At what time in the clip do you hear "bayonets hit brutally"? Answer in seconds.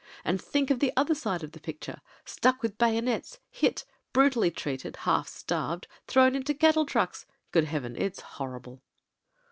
2.79-4.49